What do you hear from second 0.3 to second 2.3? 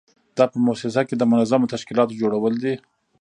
دا په موسسه کې د منظمو تشکیلاتو